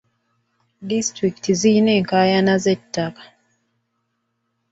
Disitulikiti 0.89 1.51
zirina 1.59 1.91
enkaayana 1.99 2.53
z'ettaka. 2.63 3.23